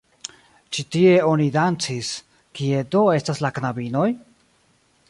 [0.77, 2.09] Ĉi tie oni dancis,
[2.61, 4.09] kie do estas la knabinoj?